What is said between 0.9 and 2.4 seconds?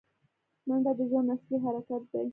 د ژوند اصلي حرکت دی